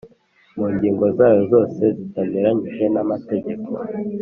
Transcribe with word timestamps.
Mu 0.57 0.65
ngingo 0.73 1.05
zayo 1.17 1.41
zose 1.51 1.81
zitanyuranyije 1.97 2.85
n 2.93 2.97
amategeko 3.03 3.69